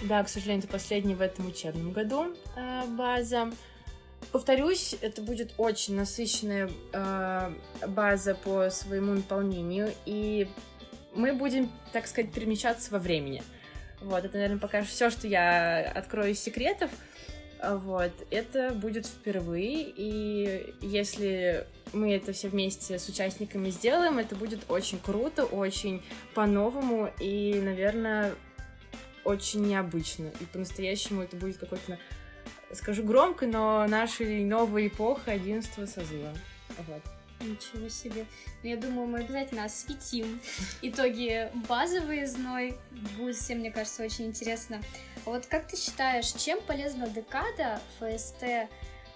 Да, 0.00 0.22
к 0.22 0.28
сожалению, 0.28 0.64
это 0.64 0.72
последний 0.72 1.14
в 1.14 1.20
этом 1.20 1.46
учебном 1.46 1.92
году 1.92 2.34
э, 2.56 2.86
база. 2.86 3.50
Повторюсь, 4.32 4.94
это 5.00 5.22
будет 5.22 5.54
очень 5.56 5.94
насыщенная 5.94 6.70
э, 6.92 7.52
база 7.86 8.34
по 8.34 8.68
своему 8.68 9.14
наполнению, 9.14 9.92
и 10.04 10.48
мы 11.14 11.32
будем, 11.32 11.70
так 11.92 12.06
сказать, 12.06 12.32
перемещаться 12.32 12.90
во 12.90 12.98
времени. 12.98 13.42
Вот, 14.00 14.24
это, 14.24 14.34
наверное, 14.34 14.58
пока 14.58 14.82
все, 14.82 15.10
что 15.10 15.26
я 15.26 15.90
открою 15.90 16.32
из 16.32 16.40
секретов. 16.40 16.90
Вот, 17.60 18.12
это 18.30 18.70
будет 18.70 19.06
впервые, 19.06 19.92
и 19.96 20.74
если 20.80 21.66
мы 21.92 22.14
это 22.14 22.32
все 22.32 22.48
вместе 22.48 22.98
с 23.00 23.08
участниками 23.08 23.70
сделаем, 23.70 24.18
это 24.18 24.36
будет 24.36 24.60
очень 24.68 25.00
круто, 25.00 25.44
очень 25.44 26.04
по-новому 26.34 27.10
и, 27.18 27.54
наверное, 27.60 28.34
очень 29.24 29.66
необычно. 29.66 30.30
И 30.40 30.44
по-настоящему 30.44 31.22
это 31.22 31.36
будет 31.36 31.58
какой-то, 31.58 31.98
скажу 32.72 33.02
громко, 33.02 33.46
но 33.46 33.86
нашей 33.86 34.44
новой 34.44 34.88
эпохи 34.88 35.30
11 35.30 35.88
созыва. 35.88 36.34
Вот. 36.86 37.02
Ничего 37.40 37.88
себе. 37.88 38.26
Ну, 38.62 38.68
я 38.68 38.76
думаю, 38.76 39.06
мы 39.06 39.20
обязательно 39.20 39.64
осветим 39.64 40.40
итоги 40.82 41.50
базы 41.68 42.00
выездной. 42.00 42.74
Будет 43.16 43.36
всем, 43.36 43.58
мне 43.58 43.70
кажется, 43.70 44.04
очень 44.04 44.26
интересно. 44.26 44.80
А 45.24 45.30
вот 45.30 45.46
как 45.46 45.68
ты 45.68 45.76
считаешь, 45.76 46.32
чем 46.32 46.60
полезна 46.60 47.08
декада 47.08 47.80
ФСТ 47.98 48.68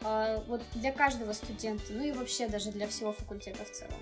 а, 0.03 0.41
вот 0.47 0.63
для 0.75 0.93
каждого 0.93 1.33
студента, 1.33 1.93
ну 1.93 2.05
и 2.05 2.13
вообще 2.13 2.49
даже 2.49 2.71
для 2.71 2.87
всего 2.87 3.13
факультета 3.13 3.65
в 3.65 3.71
целом? 3.71 4.01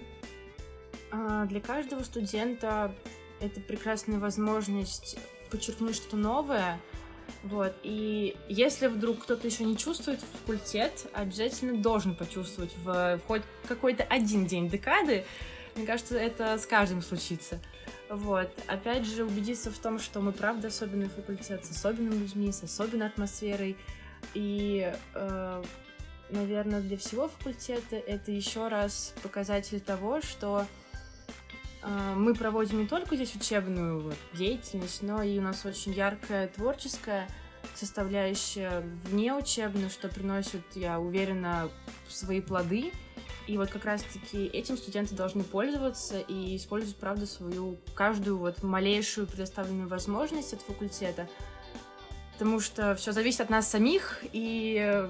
А, 1.13 1.47
для 1.47 1.61
каждого 1.61 2.03
студента 2.03 2.95
это 3.41 3.61
прекрасная 3.61 4.19
возможность 4.19 5.19
подчеркнуть 5.51 5.97
что-то 5.97 6.17
новое, 6.17 6.79
вот, 7.43 7.75
и 7.83 8.37
если 8.49 8.87
вдруг 8.87 9.21
кто-то 9.21 9.47
еще 9.47 9.65
не 9.65 9.77
чувствует 9.77 10.21
факультет, 10.21 11.07
обязательно 11.13 11.81
должен 11.81 12.15
почувствовать 12.15 12.73
в, 12.85 13.21
хоть 13.27 13.43
какой-то 13.67 14.05
один 14.05 14.47
день 14.47 14.69
декады. 14.69 15.25
Мне 15.77 15.87
кажется, 15.87 16.19
это 16.19 16.59
с 16.59 16.67
каждым 16.67 17.03
случится. 17.03 17.61
Вот. 18.09 18.51
Опять 18.67 19.07
же, 19.07 19.25
убедиться 19.25 19.71
в 19.71 19.79
том, 19.79 19.99
что 19.99 20.21
мы 20.21 20.33
правда 20.33 20.69
особенный 20.69 21.09
факультет 21.09 21.65
с 21.65 21.71
особенными 21.71 22.17
людьми, 22.17 22.53
с 22.53 22.63
особенной 22.63 23.07
атмосферой. 23.07 23.77
И, 24.35 24.93
э, 25.15 25.63
наверное, 26.31 26.81
для 26.81 26.97
всего 26.97 27.29
факультета 27.29 27.97
это 27.97 28.33
еще 28.33 28.69
раз 28.69 29.15
показатель 29.23 29.81
того, 29.81 30.21
что 30.21 30.67
мы 31.83 32.35
проводим 32.35 32.81
не 32.81 32.87
только 32.87 33.17
здесь 33.17 33.35
учебную 33.35 34.01
вот, 34.01 34.17
деятельность, 34.35 35.03
но 35.03 35.23
и 35.23 35.39
у 35.39 35.43
нас 35.43 35.65
очень 35.65 35.93
яркая 35.93 36.49
творческая 36.49 37.29
составляющая 37.75 38.83
вне 39.05 39.35
учебной, 39.35 39.89
что 39.89 40.09
приносит, 40.09 40.63
я 40.75 40.99
уверена, 41.01 41.71
свои 42.09 42.41
плоды. 42.41 42.93
И 43.47 43.57
вот 43.57 43.71
как 43.71 43.85
раз-таки 43.85 44.47
этим 44.47 44.77
студенты 44.77 45.15
должны 45.15 45.43
пользоваться 45.43 46.21
и 46.21 46.57
использовать, 46.57 46.97
правда, 46.97 47.27
свою 47.27 47.79
каждую 47.95 48.39
вот 48.39 48.63
малейшую 48.63 49.27
предоставленную 49.27 49.89
возможность 49.89 50.53
от 50.53 50.63
факультета. 50.63 51.29
Потому 52.35 52.61
что 52.61 52.95
все 52.95 53.13
зависит 53.13 53.41
от 53.41 53.51
нас 53.51 53.69
самих, 53.69 54.23
и 54.33 55.09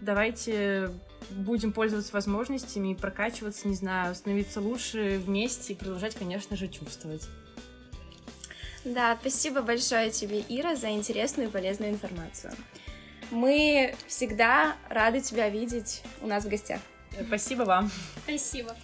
давайте 0.00 0.90
будем 1.30 1.72
пользоваться 1.72 2.12
возможностями 2.12 2.92
и 2.92 2.94
прокачиваться, 2.94 3.68
не 3.68 3.74
знаю, 3.74 4.14
становиться 4.14 4.60
лучше 4.60 5.18
вместе 5.24 5.72
и 5.72 5.76
продолжать, 5.76 6.14
конечно 6.14 6.56
же, 6.56 6.68
чувствовать. 6.68 7.22
Да, 8.84 9.16
спасибо 9.20 9.62
большое 9.62 10.10
тебе, 10.10 10.44
Ира, 10.48 10.74
за 10.74 10.90
интересную 10.90 11.48
и 11.48 11.52
полезную 11.52 11.92
информацию. 11.92 12.52
Мы 13.30 13.94
всегда 14.08 14.76
рады 14.88 15.20
тебя 15.20 15.48
видеть 15.48 16.02
у 16.20 16.26
нас 16.26 16.44
в 16.44 16.48
гостях. 16.48 16.80
Спасибо 17.26 17.62
вам. 17.62 17.90
Спасибо. 18.24 18.76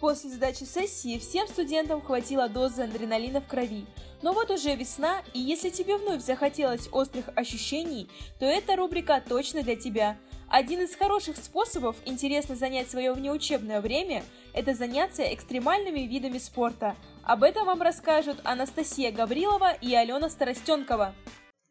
После 0.00 0.30
сдачи 0.30 0.64
сессии 0.64 1.18
всем 1.18 1.46
студентам 1.46 2.00
хватило 2.00 2.48
дозы 2.48 2.82
адреналина 2.82 3.42
в 3.42 3.46
крови. 3.46 3.84
Но 4.22 4.32
вот 4.32 4.50
уже 4.50 4.74
весна, 4.74 5.22
и 5.32 5.40
если 5.40 5.70
тебе 5.70 5.96
вновь 5.96 6.22
захотелось 6.22 6.88
острых 6.92 7.26
ощущений, 7.34 8.08
то 8.38 8.44
эта 8.44 8.76
рубрика 8.76 9.22
точно 9.26 9.62
для 9.62 9.76
тебя– 9.76 10.16
один 10.50 10.80
из 10.80 10.96
хороших 10.96 11.36
способов 11.36 11.94
интересно 12.04 12.56
занять 12.56 12.90
свое 12.90 13.12
внеучебное 13.12 13.80
время– 13.80 14.24
это 14.52 14.74
заняться 14.74 15.22
экстремальными 15.32 16.00
видами 16.00 16.38
спорта. 16.38 16.96
Об 17.22 17.44
этом 17.44 17.66
вам 17.66 17.80
расскажут 17.80 18.40
Анастасия 18.42 19.12
Гаврилова 19.12 19.74
и 19.74 19.94
Алена 19.94 20.28
Старостенкова. 20.28 21.14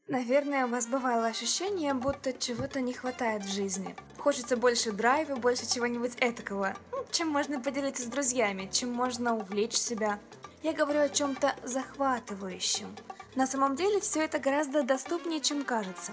Наверное, 0.07 0.65
у 0.65 0.69
вас 0.69 0.87
бывало 0.87 1.25
ощущение, 1.25 1.93
будто 1.93 2.31
чего-то 2.31 2.79
не 2.79 2.93
хватает 2.93 3.43
в 3.43 3.53
жизни. 3.53 3.93
Хочется 4.17 4.55
больше 4.55 4.93
драйва, 4.93 5.35
больше 5.35 5.69
чего-нибудь 5.69 6.13
этакого. 6.21 6.73
Ну, 6.93 7.05
чем 7.11 7.27
можно 7.27 7.59
поделиться 7.59 8.03
с 8.03 8.05
друзьями, 8.05 8.69
чем 8.71 8.93
можно 8.93 9.35
увлечь 9.35 9.75
себя. 9.75 10.19
Я 10.61 10.73
говорю 10.73 11.01
о 11.01 11.09
чем-то 11.09 11.55
захватывающем. 11.63 12.93
На 13.35 13.47
самом 13.47 13.77
деле 13.77 14.01
все 14.01 14.25
это 14.25 14.39
гораздо 14.39 14.83
доступнее, 14.83 15.39
чем 15.39 15.63
кажется. 15.63 16.11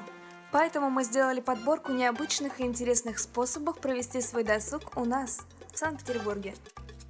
Поэтому 0.52 0.88
мы 0.88 1.02
сделали 1.02 1.40
подборку 1.40 1.90
необычных 1.92 2.60
и 2.60 2.64
интересных 2.64 3.18
способов 3.18 3.78
провести 3.78 4.20
свой 4.20 4.44
досуг 4.44 4.96
у 4.96 5.04
нас, 5.04 5.40
в 5.72 5.78
Санкт-Петербурге. 5.78 6.54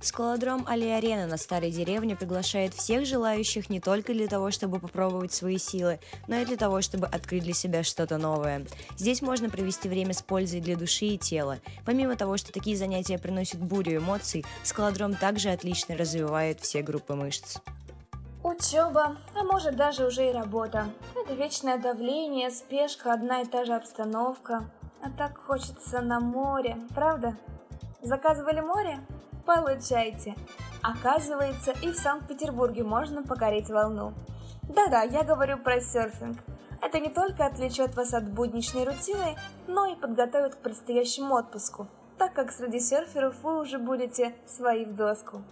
Скалодром 0.07 0.65
Али-Арена 0.69 1.27
на 1.27 1.37
Старой 1.37 1.73
Деревне 1.73 2.15
приглашает 2.15 2.75
всех 2.75 3.05
желающих 3.07 3.69
не 3.69 3.81
только 3.81 4.13
для 4.13 4.29
того, 4.29 4.53
чтобы 4.53 4.79
попробовать 4.79 5.33
свои 5.33 5.59
силы, 5.59 5.99
но 6.29 6.37
и 6.37 6.45
для 6.45 6.57
того, 6.57 6.81
чтобы 6.81 7.09
открыть 7.09 7.43
для 7.43 7.55
себя 7.55 7.83
что-то 7.83 8.17
новое. 8.17 8.65
Здесь 8.97 9.21
можно 9.21 9.51
провести 9.51 9.89
время 9.89 10.15
с 10.15 10.23
пользой 10.23 10.61
для 10.61 10.77
души 10.77 11.07
и 11.07 11.19
тела. 11.19 11.59
Помимо 11.85 12.15
того, 12.15 12.37
что 12.37 12.53
такие 12.53 12.77
занятия 12.77 13.19
приносят 13.19 13.59
бурю 13.59 13.97
эмоций, 13.97 14.47
скалодром 14.63 15.17
также 15.17 15.49
отлично 15.49 15.97
развивает 15.97 16.61
все 16.61 16.83
группы 16.83 17.15
мышц. 17.15 17.57
Учеба, 18.45 19.17
а 19.35 19.43
может 19.43 19.75
даже 19.75 20.07
уже 20.07 20.31
и 20.31 20.33
работа. 20.33 20.87
Это 21.17 21.35
вечное 21.35 21.79
давление, 21.79 22.53
спешка, 22.53 23.13
одна 23.13 23.43
и 23.43 23.45
та 23.45 23.65
же 23.65 23.75
обстановка. 23.75 24.71
А 25.03 25.11
так 25.11 25.37
хочется 25.37 26.01
на 26.01 26.21
море, 26.21 26.77
правда? 26.95 27.37
Заказывали 28.03 28.61
море? 28.61 29.01
Получайте. 29.47 30.35
Оказывается, 30.83 31.73
и 31.81 31.93
в 31.93 31.97
Санкт-Петербурге 31.97 32.83
можно 32.83 33.23
покорить 33.23 33.71
волну. 33.71 34.13
Да-да, 34.65 35.03
я 35.03 35.23
говорю 35.23 35.59
про 35.59 35.81
серфинг. 35.81 36.39
Это 36.83 36.99
не 36.99 37.09
только 37.09 37.47
отвлечет 37.47 37.95
вас 37.95 38.13
от 38.13 38.29
будничной 38.29 38.85
рутины, 38.85 39.37
но 39.69 39.87
и 39.87 39.95
подготовит 39.95 40.57
к 40.57 40.59
предстоящему 40.59 41.35
отпуску, 41.37 41.87
так 42.19 42.35
как 42.35 42.51
среди 42.51 42.81
серферов 42.81 43.37
вы 43.43 43.61
уже 43.61 43.79
будете 43.79 44.35
свои 44.47 44.85
в 44.85 44.95
доску. 44.95 45.43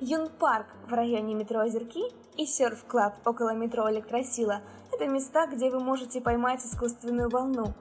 Юн-парк 0.00 0.66
в 0.88 0.92
районе 0.92 1.34
метро 1.34 1.60
Озерки 1.60 2.02
и 2.36 2.46
серф-клаб 2.46 3.14
около 3.26 3.54
метро 3.54 3.90
Электросила– 3.90 4.60
это 4.92 5.06
места, 5.06 5.46
где 5.46 5.70
вы 5.70 5.80
можете 5.80 6.20
поймать 6.20 6.64
искусственную 6.64 7.28
волну. 7.28 7.74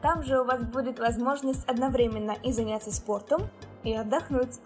Там 0.00 0.22
же 0.22 0.40
у 0.40 0.44
вас 0.44 0.62
будет 0.62 0.98
возможность 0.98 1.68
одновременно 1.68 2.36
и 2.42 2.52
заняться 2.52 2.92
спортом, 2.92 3.48
и 3.84 3.94
отдохнуть. 3.94 4.60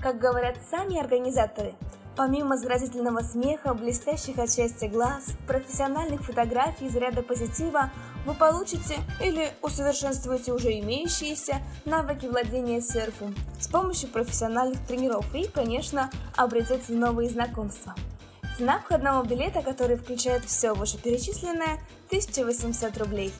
Как 0.00 0.18
говорят 0.18 0.58
сами 0.70 0.98
организаторы, 0.98 1.74
помимо 2.16 2.56
заразительного 2.56 3.20
смеха, 3.20 3.72
блестящих 3.72 4.38
от 4.38 4.52
счастья 4.52 4.88
глаз, 4.88 5.32
профессиональных 5.46 6.22
фотографий 6.22 6.86
из 6.86 6.96
ряда 6.96 7.22
позитива, 7.22 7.90
вы 8.26 8.34
получите 8.34 8.96
или 9.22 9.50
усовершенствуете 9.62 10.52
уже 10.52 10.78
имеющиеся 10.80 11.62
навыки 11.86 12.26
владения 12.26 12.80
серфом 12.80 13.34
с 13.58 13.68
помощью 13.68 14.10
профессиональных 14.10 14.86
тренеров 14.86 15.34
и, 15.34 15.48
конечно, 15.48 16.10
обретете 16.36 16.92
новые 16.92 17.30
знакомства. 17.30 17.94
Цена 18.58 18.78
входного 18.80 19.26
билета, 19.26 19.62
который 19.62 19.96
включает 19.96 20.44
все 20.44 20.72
вышеперечисленное, 20.72 21.80
1800 22.08 22.98
рублей. 22.98 23.32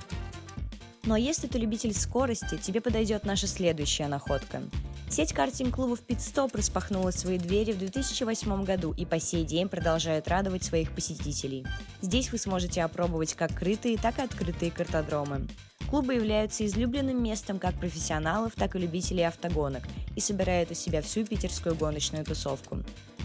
А 1.09 1.19
если 1.19 1.47
ты 1.47 1.59
любитель 1.59 1.95
скорости, 1.95 2.57
тебе 2.57 2.81
подойдет 2.81 3.25
наша 3.25 3.47
следующая 3.47 4.09
находка. 4.09 4.63
Сеть 5.09 5.33
картинг-клубов 5.33 6.01
«Питстоп» 6.01 6.55
распахнула 6.57 7.13
свои 7.13 7.39
двери 7.39 7.73
в 7.73 7.79
2008 7.79 8.65
году 8.65 8.93
и 8.97 9.05
по 9.05 9.21
сей 9.21 9.45
день 9.45 9.69
продолжает 9.69 10.27
радовать 10.27 10.65
своих 10.65 10.91
посетителей. 10.93 11.65
Здесь 12.03 12.33
вы 12.33 12.39
сможете 12.39 12.83
опробовать 12.83 13.35
как 13.35 13.55
крытые, 13.55 13.99
так 13.99 14.19
и 14.19 14.23
открытые 14.23 14.73
картодромы. 14.73 15.47
Клубы 15.89 16.15
являются 16.15 16.67
излюбленным 16.67 17.23
местом 17.23 17.61
как 17.61 17.79
профессионалов, 17.79 18.55
так 18.57 18.75
и 18.75 18.81
любителей 18.81 19.23
автогонок 19.23 19.85
и 20.17 20.21
собирают 20.21 20.73
у 20.73 20.75
себя 20.75 21.01
всю 21.03 21.25
питерскую 21.25 21.77
гоночную 21.77 22.25
тусовку. 22.25 22.79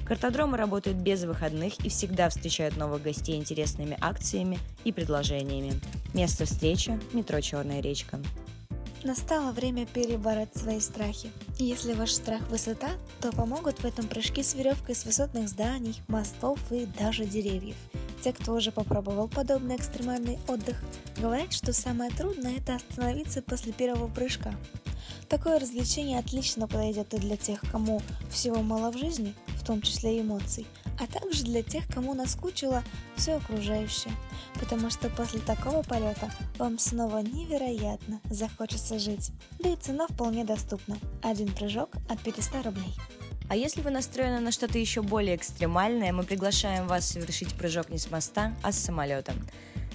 Картодромы 0.05 0.57
работают 0.57 0.97
без 0.97 1.23
выходных 1.23 1.83
и 1.83 1.89
всегда 1.89 2.29
встречают 2.29 2.77
новых 2.77 3.01
гостей 3.01 3.37
интересными 3.37 3.97
акциями 3.99 4.59
и 4.83 4.91
предложениями. 4.91 5.73
Место 6.13 6.45
встречи– 6.45 6.99
метро 7.13 7.41
«Черная 7.41 7.81
речка». 7.81 8.19
Настало 9.03 9.51
время 9.51 9.87
перебороть 9.87 10.55
свои 10.55 10.79
страхи. 10.79 11.31
Если 11.57 11.93
ваш 11.93 12.11
страх 12.11 12.41
высота, 12.49 12.89
то 13.19 13.31
помогут 13.31 13.79
в 13.79 13.85
этом 13.85 14.07
прыжки 14.07 14.43
с 14.43 14.53
веревкой 14.53 14.93
с 14.93 15.05
высотных 15.05 15.49
зданий, 15.49 15.99
мостов 16.07 16.59
и 16.69 16.85
даже 16.99 17.25
деревьев. 17.25 17.75
Те, 18.23 18.31
кто 18.31 18.53
уже 18.53 18.71
попробовал 18.71 19.27
подобный 19.27 19.75
экстремальный 19.75 20.37
отдых, 20.47 20.83
говорят, 21.17 21.51
что 21.51 21.73
самое 21.73 22.11
трудное– 22.11 22.57
это 22.57 22.75
остановиться 22.75 23.41
после 23.41 23.73
первого 23.73 24.07
прыжка. 24.07 24.53
Такое 25.27 25.57
развлечение 25.59 26.19
отлично 26.19 26.67
подойдет 26.67 27.15
и 27.15 27.17
для 27.17 27.37
тех, 27.37 27.59
кому 27.71 28.01
всего 28.29 28.61
мало 28.61 28.91
в 28.91 28.97
жизни, 28.97 29.33
том 29.71 29.81
числе 29.81 30.19
эмоций, 30.19 30.67
а 30.99 31.07
также 31.07 31.45
для 31.45 31.63
тех, 31.63 31.87
кому 31.87 32.13
наскучило 32.13 32.83
все 33.15 33.35
окружающее, 33.35 34.11
потому 34.59 34.89
что 34.89 35.09
после 35.09 35.39
такого 35.39 35.81
полета 35.81 36.29
вам 36.57 36.77
снова 36.77 37.19
невероятно 37.19 38.19
захочется 38.29 38.99
жить. 38.99 39.31
Да 39.59 39.69
и 39.69 39.77
цена 39.77 40.07
вполне 40.07 40.43
доступна. 40.43 40.97
Один 41.23 41.53
прыжок 41.53 41.91
от 42.09 42.19
500 42.19 42.65
рублей. 42.65 42.93
А 43.47 43.55
если 43.55 43.79
вы 43.79 43.91
настроены 43.91 44.41
на 44.41 44.51
что-то 44.51 44.77
еще 44.77 45.01
более 45.01 45.37
экстремальное, 45.37 46.11
мы 46.11 46.23
приглашаем 46.23 46.85
вас 46.85 47.07
совершить 47.07 47.53
прыжок 47.53 47.89
не 47.89 47.97
с 47.97 48.11
моста, 48.11 48.53
а 48.61 48.73
с 48.73 48.77
самолета. 48.77 49.33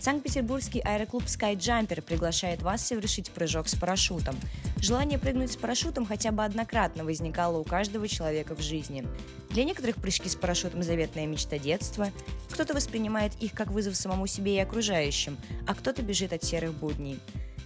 Санкт-Петербургский 0.01 0.81
аэроклуб 0.81 1.25
Skyjumper 1.25 2.01
приглашает 2.03 2.63
вас 2.63 2.87
совершить 2.87 3.31
прыжок 3.31 3.69
с 3.69 3.75
парашютом. 3.75 4.37
Желание 4.79 5.19
прыгнуть 5.19 5.53
с 5.53 5.57
парашютом 5.57 6.07
хотя 6.07 6.31
бы 6.31 6.45
однократно 6.45 7.05
возникало 7.05 7.59
у 7.59 7.65
каждого 7.65 8.07
человека 8.07 8.55
в 8.55 8.61
жизни. 8.61 9.07
Для 9.51 9.65
некоторых 9.65 9.97
прыжки 9.97 10.29
с 10.29 10.37
парашютом– 10.37 10.83
заветная 10.85 11.27
мечта 11.27 11.59
детства, 11.59 12.11
кто-то 12.51 12.75
воспринимает 12.75 13.33
их 13.41 13.53
как 13.53 13.71
вызов 13.71 13.97
самому 13.97 14.27
себе 14.27 14.57
и 14.57 14.61
окружающим, 14.61 15.39
а 15.67 15.75
кто-то 15.75 16.03
бежит 16.03 16.33
от 16.33 16.45
серых 16.45 16.75
будней. 16.75 17.19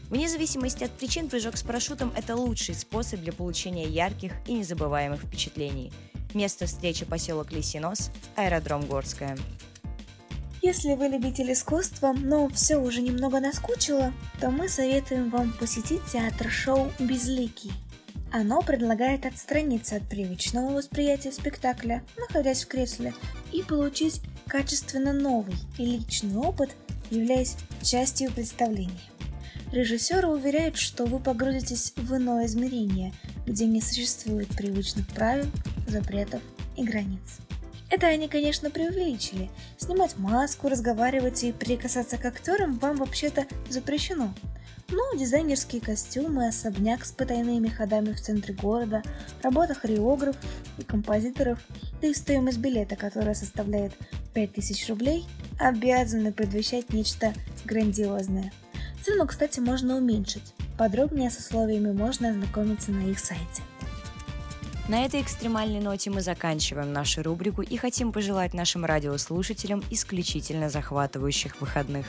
Вне 0.09 0.29
зависимости 0.29 0.85
от 0.85 0.91
причин, 0.93 1.29
прыжок 1.29 1.57
с 1.57 1.63
парашютом– 1.63 2.13
это 2.17 2.37
лучший 2.37 2.75
способ 2.75 3.21
для 3.21 3.33
получения 3.33 3.87
ярких 3.87 4.33
и 4.47 4.55
незабываемых 4.55 5.23
впечатлений. 5.23 5.93
Место 6.33 6.67
встречи– 6.67 7.05
поселок 7.07 7.53
Лисинос, 7.53 8.11
аэродром 8.37 8.87
Горская. 8.87 9.37
Если 10.63 10.95
вы 10.95 11.09
любитель 11.09 11.53
искусства, 11.53 12.13
но 12.13 12.47
все 12.51 12.77
уже 12.77 13.01
немного 13.01 13.41
наскучило, 13.41 14.13
то 14.41 14.51
мы 14.51 14.69
советуем 14.69 15.31
вам 15.31 15.55
посетить 15.55 16.05
театр-шоу 16.13 16.93
«Безликий». 16.99 17.73
Оно 18.31 18.61
предлагает 18.61 19.25
отстраниться 19.25 19.97
от 19.97 20.09
привычного 20.09 20.73
восприятия 20.73 21.33
спектакля, 21.33 22.05
находясь 22.19 22.65
в 22.65 22.69
кресле, 22.69 23.15
и 23.53 23.63
получить 23.63 24.21
качественно 24.47 25.15
новый 25.15 25.55
и 25.79 25.87
личный 25.87 26.37
опыт, 26.37 26.77
являясь 27.11 27.57
частью 27.83 28.31
представления. 28.31 29.01
Режиссеры 29.73 30.29
уверяют, 30.29 30.77
что 30.77 31.07
вы 31.07 31.21
погрузитесь 31.21 31.95
в 31.97 32.15
иное 32.15 32.45
измерение, 32.45 33.15
где 33.47 33.65
не 33.65 33.81
существует 33.81 34.49
привычных 34.49 35.09
правил, 35.09 35.47
запретов 35.89 36.43
и 36.77 36.85
границ. 36.85 37.39
Это 37.91 38.07
они, 38.07 38.29
конечно, 38.29 38.71
преувеличили. 38.71 39.51
Снимать 39.77 40.17
маску, 40.17 40.69
разговаривать 40.69 41.43
и 41.43 41.53
прикасаться 41.53 42.19
к 42.19 42.25
актерам 42.25 42.79
вам 42.79 42.97
вообще-то 42.97 43.47
запрещено. 43.69 44.33
Но 44.93 45.15
дизайнерские 45.17 45.81
костюмы, 45.81 46.49
особняк 46.49 47.05
с 47.05 47.13
потайными 47.13 47.69
ходами 47.69 48.13
в 48.13 48.21
центре 48.21 48.55
города, 48.55 49.03
работа 49.43 49.75
хореографов 49.75 50.45
и 50.79 50.83
композиторов, 50.83 51.61
да 52.01 52.09
и 52.09 52.15
стоимость 52.15 52.59
билета, 52.59 52.97
которая 52.97 53.35
составляет 53.35 53.93
5000 54.35 54.89
рублей, 54.89 55.27
обязаны 55.59 56.33
предвещать 56.33 56.93
нечто 56.93 57.33
грандиозное. 57.65 58.53
Цену, 59.03 59.27
кстати, 59.27 59.61
можно 59.61 59.97
уменьшить. 59.97 60.55
Подробнее 60.77 61.31
с 61.31 61.39
условиями 61.39 61.93
можно 61.93 62.31
ознакомиться 62.31 62.91
на 62.91 63.03
их 63.11 63.19
сайте. 63.19 63.63
На 64.91 65.05
этой 65.05 65.21
экстремальной 65.21 65.79
ноте 65.79 66.11
мы 66.11 66.21
заканчиваем 66.21 66.93
нашу 66.93 67.23
рубрику 67.23 67.63
и 67.63 67.77
хотим 67.77 68.11
пожелать 68.11 68.55
нашим 68.55 68.85
радиослушателям 68.85 69.85
исключительно 69.89 70.69
захватывающих 70.69 71.61
выходных. 71.61 72.07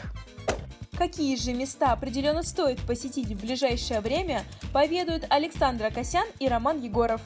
Какие 0.97 1.35
же 1.35 1.53
места 1.53 1.91
определенно 1.91 2.41
стоит 2.41 2.79
посетить 2.79 3.27
в 3.27 3.39
ближайшее 3.39 4.01
время, 4.01 4.41
поведают 4.73 5.27
Александр 5.29 5.85
Акосян 5.85 6.25
и 6.39 6.47
Роман 6.47 6.81
Егоров. 6.81 7.21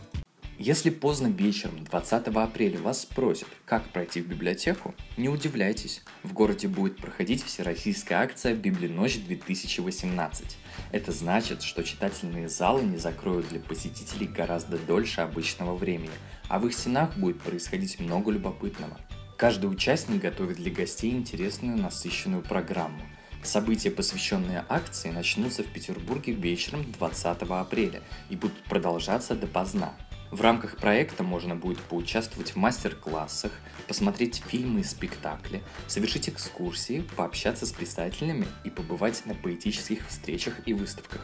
Если 0.57 0.89
поздно 0.89 1.27
вечером 1.27 1.83
20 1.83 2.27
апреля 2.27 2.79
вас 2.79 3.01
спросят, 3.01 3.49
как 3.65 3.89
пройти 3.89 4.21
в 4.21 4.27
библиотеку, 4.27 4.95
не 5.17 5.27
удивляйтесь. 5.27 6.01
В 6.23 6.31
городе 6.31 6.69
будет 6.69 6.95
проходить 6.95 7.43
всероссийская 7.43 8.19
акция 8.19 8.55
«Библиночь 8.55 9.17
2018». 9.17 10.55
Это 10.93 11.11
значит, 11.11 11.61
что 11.61 11.83
читательные 11.83 12.47
залы 12.47 12.83
не 12.83 12.95
закроют 12.95 13.49
для 13.49 13.59
посетителей 13.59 14.27
гораздо 14.27 14.77
дольше 14.77 15.19
обычного 15.19 15.75
времени, 15.75 16.13
а 16.47 16.59
в 16.59 16.67
их 16.67 16.73
стенах 16.73 17.17
будет 17.17 17.41
происходить 17.41 17.99
много 17.99 18.31
любопытного. 18.31 18.97
Каждый 19.37 19.65
участник 19.65 20.21
готовит 20.21 20.55
для 20.55 20.71
гостей 20.71 21.11
интересную 21.11 21.77
насыщенную 21.77 22.41
программу. 22.41 23.01
События, 23.43 23.91
посвященные 23.91 24.63
акции, 24.69 25.09
начнутся 25.09 25.63
в 25.63 25.67
Петербурге 25.67 26.31
вечером 26.31 26.89
20 26.93 27.41
апреля 27.41 28.01
и 28.29 28.37
будут 28.37 28.63
продолжаться 28.63 29.35
допоздна. 29.35 29.93
В 30.31 30.41
рамках 30.41 30.77
проекта 30.77 31.23
можно 31.23 31.55
будет 31.55 31.79
поучаствовать 31.79 32.51
в 32.51 32.55
мастер-классах, 32.55 33.51
посмотреть 33.88 34.43
фильмы 34.47 34.81
и 34.81 34.83
спектакли, 34.83 35.63
совершить 35.88 36.29
экскурсии, 36.29 37.07
пообщаться 37.15 37.65
с 37.65 37.71
писателями 37.71 38.47
и 38.63 38.69
побывать 38.69 39.25
на 39.25 39.35
поэтических 39.35 40.07
встречах 40.07 40.55
и 40.65 40.73
выставках. 40.73 41.21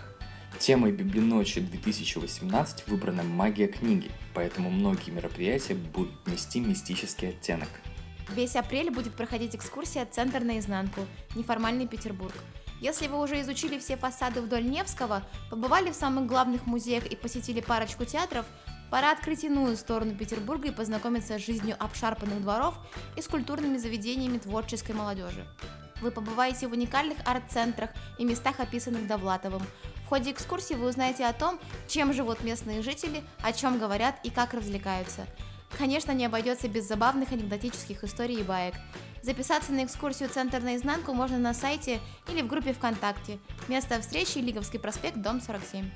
Темой 0.60 0.92
Библиночи 0.92 1.60
2018 1.60 2.88
выбрана 2.88 3.24
магия 3.24 3.68
книги, 3.68 4.12
поэтому 4.34 4.70
многие 4.70 5.10
мероприятия 5.10 5.74
будут 5.74 6.28
нести 6.28 6.60
мистический 6.60 7.30
оттенок. 7.30 7.70
Весь 8.30 8.56
апрель 8.56 8.92
будет 8.92 9.14
проходить 9.16 9.56
экскурсия 9.56 10.06
«Центр 10.06 10.42
наизнанку. 10.42 11.02
Неформальный 11.36 11.88
Петербург». 11.88 12.36
Если 12.80 13.08
вы 13.08 13.20
уже 13.20 13.42
изучили 13.42 13.78
все 13.78 13.98
фасады 13.98 14.42
вдоль 14.42 14.66
Невского, 14.66 15.24
побывали 15.50 15.92
в 15.92 15.96
самых 15.96 16.28
главных 16.28 16.66
музеях 16.66 17.06
и 17.08 17.16
посетили 17.16 17.62
парочку 17.62 18.06
театров, 18.06 18.46
Пора 18.92 19.14
открыть 19.14 19.46
иную 19.46 19.78
сторону 19.78 20.14
Петербурга 20.16 20.68
и 20.68 20.72
познакомиться 20.72 21.40
с 21.40 21.46
жизнью 21.46 21.78
обшарпанных 21.80 22.42
дворов 22.42 22.76
и 23.16 23.22
с 23.22 23.28
культурными 23.30 23.78
заведениями 23.78 24.38
творческой 24.38 24.92
молодежи. 24.92 25.48
Вы 26.02 26.12
побываете 26.12 26.68
в 26.68 26.74
уникальных 26.74 27.18
арт-центрах 27.26 27.92
и 28.20 28.26
местах, 28.26 28.60
описанных 28.60 29.08
Довлатовым. 29.08 29.62
В 30.04 30.08
ходе 30.10 30.32
экскурсии 30.32 30.74
вы 30.74 30.90
узнаете 30.90 31.26
о 31.26 31.32
том, 31.32 31.58
чем 31.88 32.12
живут 32.12 32.44
местные 32.44 32.82
жители, 32.82 33.24
о 33.42 33.54
чем 33.54 33.80
говорят 33.80 34.20
и 34.26 34.30
как 34.30 34.54
развлекаются. 34.54 35.26
Конечно, 35.78 36.12
не 36.12 36.26
обойдется 36.26 36.68
без 36.68 36.86
забавных 36.86 37.32
анекдотических 37.32 38.04
историй 38.04 38.42
и 38.42 38.44
баек. 38.44 38.74
Записаться 39.22 39.72
на 39.72 39.86
экскурсию 39.86 40.28
«Центр 40.28 40.60
наизнанку» 40.60 41.14
можно 41.14 41.38
на 41.38 41.54
сайте 41.54 42.02
или 42.30 42.42
в 42.42 42.48
группе 42.48 42.74
ВКонтакте. 42.74 43.40
Место 43.70 44.02
встречи– 44.02 44.38
Лиговский 44.40 44.80
проспект, 44.80 45.18
дом 45.18 45.40
47. 45.40 45.90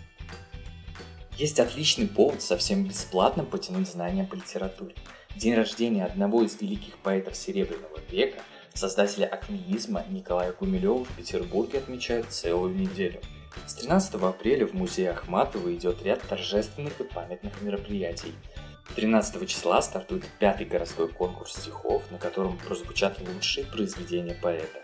Есть 1.37 1.59
отличный 1.59 2.07
повод 2.07 2.41
совсем 2.41 2.85
бесплатно 2.85 3.43
потянуть 3.43 3.89
знания 3.89 4.23
по 4.23 4.35
литературе. 4.35 4.95
День 5.35 5.55
рождения 5.55 6.05
одного 6.05 6.43
из 6.43 6.61
великих 6.61 6.97
поэтов 6.99 7.35
Серебряного 7.35 7.99
века, 8.09 8.41
создателя 8.73 9.25
акмеизма 9.25 10.05
Николая 10.09 10.53
Гумилева 10.53 11.03
в 11.03 11.17
Петербурге 11.17 11.79
отмечают 11.79 12.31
целую 12.31 12.73
неделю. 12.73 13.19
С 13.65 13.73
13 13.73 14.15
апреля 14.15 14.65
в 14.65 14.73
музее 14.73 15.11
Ахматова 15.11 15.73
идет 15.75 16.01
ряд 16.03 16.21
торжественных 16.21 17.01
и 17.01 17.03
памятных 17.03 17.61
мероприятий. 17.61 18.33
13 18.95 19.45
числа 19.49 19.81
стартует 19.81 20.23
пятый 20.39 20.65
городской 20.65 21.09
конкурс 21.09 21.57
стихов, 21.57 22.09
на 22.11 22.17
котором 22.17 22.57
прозвучат 22.57 23.19
лучшие 23.19 23.65
произведения 23.65 24.35
поэта. 24.41 24.79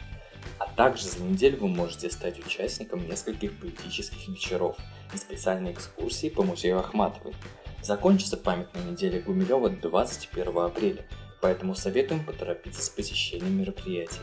А 0.59 0.65
также 0.65 1.07
за 1.07 1.21
неделю 1.23 1.59
вы 1.61 1.67
можете 1.67 2.09
стать 2.09 2.39
участником 2.39 3.07
нескольких 3.07 3.59
поэтических 3.59 4.27
вечеров 4.27 4.77
и 5.13 5.17
специальной 5.17 5.71
экскурсии 5.73 6.29
по 6.29 6.43
музею 6.43 6.79
Ахматовой. 6.79 7.33
Закончится 7.81 8.37
памятная 8.37 8.83
неделя 8.83 9.21
Гумилева 9.21 9.69
21 9.69 10.57
апреля, 10.57 11.05
поэтому 11.41 11.75
советуем 11.75 12.23
поторопиться 12.23 12.81
с 12.81 12.89
посещением 12.89 13.59
мероприятий. 13.59 14.21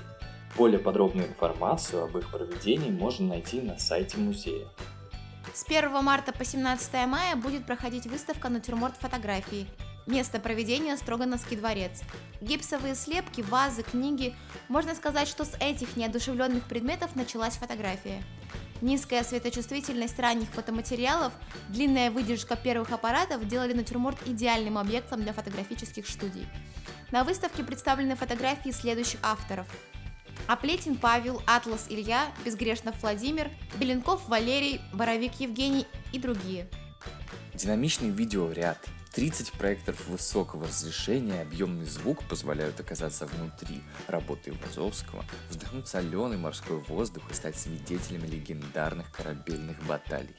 Более 0.56 0.78
подробную 0.78 1.28
информацию 1.28 2.04
об 2.04 2.16
их 2.16 2.30
проведении 2.30 2.90
можно 2.90 3.28
найти 3.28 3.60
на 3.60 3.78
сайте 3.78 4.16
музея. 4.18 4.66
С 5.52 5.64
1 5.66 5.90
марта 6.04 6.32
по 6.32 6.44
17 6.44 7.06
мая 7.06 7.36
будет 7.36 7.66
проходить 7.66 8.06
выставка 8.06 8.48
«Натюрморт 8.48 8.96
фотографии». 8.96 9.66
Место 10.08 10.40
проведения– 10.40 10.96
Строгановский 10.96 11.54
дворец. 11.54 12.00
Гипсовые 12.40 12.94
слепки, 12.94 13.42
вазы, 13.42 13.82
книги. 13.82 14.34
Можно 14.68 14.94
сказать, 14.94 15.28
что 15.28 15.44
с 15.44 15.54
этих 15.60 15.98
неодушевленных 15.98 16.64
предметов 16.64 17.14
началась 17.14 17.58
фотография. 17.58 18.24
Низкая 18.80 19.22
светочувствительность 19.22 20.18
ранних 20.18 20.48
фотоматериалов, 20.48 21.34
длинная 21.68 22.10
выдержка 22.10 22.56
первых 22.56 22.90
аппаратов 22.90 23.46
делали 23.46 23.74
натюрморт 23.74 24.16
идеальным 24.26 24.78
объектом 24.78 25.20
для 25.20 25.34
фотографических 25.34 26.08
студий. 26.08 26.46
На 27.10 27.22
выставке 27.22 27.62
представлены 27.62 28.16
фотографии 28.16 28.70
следующих 28.70 29.20
авторов. 29.22 29.66
Аплетин 30.46 30.96
Павел, 30.96 31.42
Атлас 31.46 31.84
Илья, 31.90 32.28
Безгрешнов 32.46 32.98
Владимир, 33.02 33.50
Беленков 33.76 34.26
Валерий, 34.26 34.80
Боровик 34.94 35.38
Евгений 35.38 35.86
и 36.14 36.18
другие. 36.18 36.66
Динамичный 37.52 38.08
видеоряд, 38.08 38.78
30 39.14 39.52
проекторов 39.52 40.06
высокого 40.06 40.66
разрешения 40.66 41.38
и 41.38 41.42
объемный 41.42 41.86
звук 41.86 42.22
позволяют 42.28 42.78
оказаться 42.80 43.26
внутри 43.26 43.82
работы 44.06 44.52
Вазовского, 44.52 45.24
вздохнуть 45.50 45.88
соленый 45.88 46.36
морской 46.36 46.78
воздух 46.78 47.30
и 47.30 47.34
стать 47.34 47.58
свидетелями 47.58 48.26
легендарных 48.26 49.10
корабельных 49.10 49.82
баталий. 49.86 50.36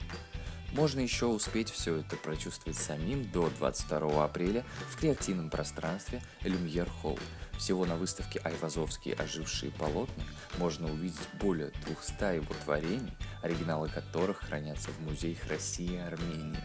Можно 0.74 1.00
еще 1.00 1.26
успеть 1.26 1.72
все 1.72 1.98
это 1.98 2.16
прочувствовать 2.16 2.78
самим 2.78 3.30
до 3.32 3.50
22 3.58 4.24
апреля 4.24 4.64
в 4.90 4.98
креативном 4.98 5.50
пространстве 5.50 6.22
Люмьер 6.42 6.88
Холл. 6.90 7.18
Всего 7.58 7.86
на 7.86 7.96
выставке 7.96 8.40
Айвазовские 8.40 9.16
ожившие 9.16 9.72
полотна 9.72 10.24
можно 10.58 10.88
увидеть 10.92 11.18
более 11.40 11.72
200 11.86 12.36
его 12.36 12.54
творений, 12.64 13.14
оригиналы 13.42 13.90
которых 13.90 14.40
хранятся 14.40 14.90
в 14.92 15.00
музеях 15.02 15.46
России 15.48 15.94
и 15.94 15.98
Армении. 15.98 16.58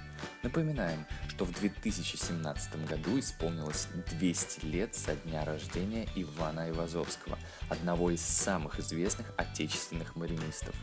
Напоминаем, 0.42 1.06
что 1.28 1.44
в 1.44 1.52
2017 1.52 2.86
году 2.86 3.18
исполнилось 3.18 3.88
200 4.18 4.64
лет 4.66 4.94
со 4.94 5.14
дня 5.16 5.44
рождения 5.44 6.06
Ивана 6.14 6.64
Айвазовского, 6.64 7.38
одного 7.68 8.10
из 8.10 8.20
самых 8.20 8.78
известных 8.78 9.32
отечественных 9.36 10.16
маринистов. 10.16 10.74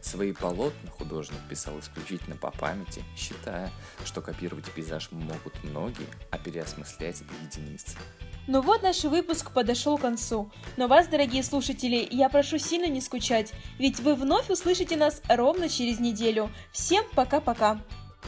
Свои 0.00 0.32
полотна 0.32 0.90
художник 0.90 1.40
писал 1.48 1.78
исключительно 1.80 2.36
по 2.36 2.50
памяти, 2.50 3.02
считая, 3.16 3.70
что 4.04 4.22
копировать 4.22 4.70
пейзаж 4.72 5.10
могут 5.10 5.62
многие, 5.64 6.06
а 6.30 6.38
переосмыслять 6.38 7.22
единицы. 7.42 7.96
Ну 8.52 8.62
вот 8.62 8.82
наш 8.82 9.04
выпуск 9.04 9.52
подошел 9.52 9.96
к 9.96 10.00
концу. 10.00 10.50
Но 10.76 10.88
вас, 10.88 11.06
дорогие 11.06 11.44
слушатели, 11.44 12.04
я 12.10 12.28
прошу 12.28 12.58
сильно 12.58 12.86
не 12.86 13.00
скучать, 13.00 13.52
ведь 13.78 14.00
вы 14.00 14.16
вновь 14.16 14.50
услышите 14.50 14.96
нас 14.96 15.22
ровно 15.28 15.68
через 15.68 16.00
неделю. 16.00 16.50
Всем 16.72 17.04
пока-пока. 17.14 17.78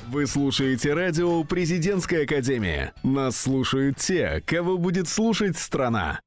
Вы 0.06 0.28
слушаете 0.28 0.94
радио 0.94 1.42
«Президентская 1.42 2.22
академия». 2.22 2.94
Нас 3.02 3.36
слушают 3.36 3.96
те, 3.96 4.40
кого 4.46 4.78
будет 4.78 5.08
слушать 5.08 5.58
страна. 5.58 6.20